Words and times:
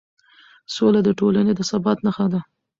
سوله 0.75 0.99
د 1.03 1.09
ټولنې 1.19 1.53
د 1.55 1.61
ثبات 1.69 1.97
نښه 2.05 2.25
ده 2.33 2.39